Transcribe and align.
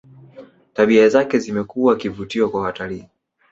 tabia 0.73 1.09
zake 1.09 1.39
zimekuwa 1.39 1.95
kivutio 1.95 2.49
kwa 2.49 2.61
watalii 2.61 3.07